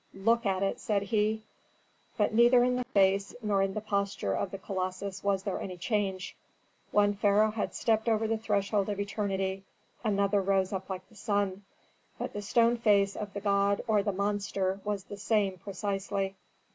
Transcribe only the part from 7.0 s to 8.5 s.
pharaoh had stepped over the